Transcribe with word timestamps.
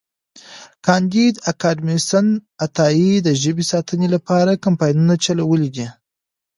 کانديد 0.85 1.35
اکاډميسن 1.51 2.27
عطایي 2.65 3.11
د 3.21 3.29
ژبې 3.41 3.63
ساتنې 3.71 4.07
لپاره 4.15 4.61
کمپاینونه 4.65 5.13
چلولي 5.25 5.69
دي. 5.75 5.87